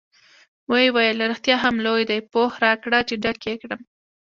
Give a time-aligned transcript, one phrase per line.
[0.71, 3.81] ویې ویل: رښتیا هم لوی دی، پوښ راکړه چې ډک یې کړم.